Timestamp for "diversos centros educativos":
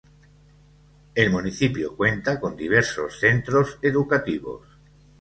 2.57-4.65